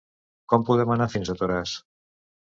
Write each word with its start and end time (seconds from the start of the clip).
Com 0.53 0.63
podem 0.69 0.93
anar 0.95 1.07
fins 1.15 1.31
a 1.33 1.35
Toràs? 1.41 1.75